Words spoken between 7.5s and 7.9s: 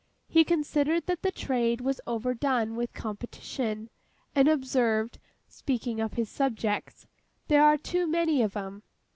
are